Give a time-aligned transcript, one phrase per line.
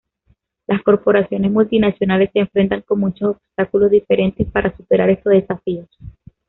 [0.65, 5.87] Las Corporaciones Multinacionales se enfrentan con muchos obstáculos diferentes para superar estos desafíos.